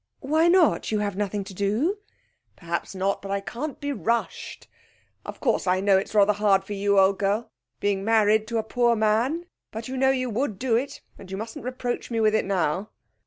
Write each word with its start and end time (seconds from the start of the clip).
'Why 0.19 0.47
not? 0.47 0.91
You 0.91 0.97
have 0.97 1.15
nothing 1.15 1.43
to 1.43 1.53
do!' 1.53 1.99
'Perhaps 2.55 2.95
not; 2.95 3.21
but 3.21 3.29
I 3.29 3.39
can't 3.39 3.79
be 3.79 3.91
rushed. 3.93 4.67
Of 5.23 5.39
course, 5.39 5.67
I 5.67 5.79
know 5.79 5.99
it's 5.99 6.15
rather 6.15 6.33
hard 6.33 6.63
for 6.63 6.73
you, 6.73 6.97
old 6.99 7.19
girl, 7.19 7.51
being 7.79 8.03
married 8.03 8.47
to 8.47 8.57
a 8.57 8.63
poor 8.63 8.95
man; 8.95 9.45
but 9.69 9.87
you 9.87 9.95
know 9.97 10.09
you 10.09 10.31
would 10.31 10.57
do 10.57 10.75
it, 10.75 11.01
and 11.19 11.29
you 11.29 11.37
mustn't 11.37 11.65
reproach 11.65 12.09
me 12.09 12.19
with 12.19 12.33
it 12.33 12.45
now.' 12.45 12.89